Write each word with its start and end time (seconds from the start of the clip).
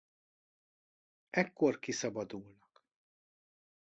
Ekkor 1.29 1.79
kiszabadulnak. 1.79 2.83